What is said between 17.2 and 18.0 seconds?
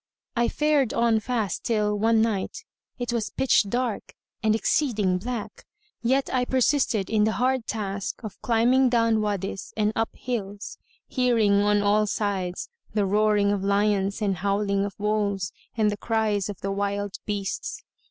beasts.